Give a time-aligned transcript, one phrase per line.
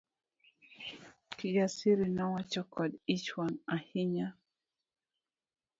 [1.37, 4.27] Kijasiri nowacho kod ich wang ahinya.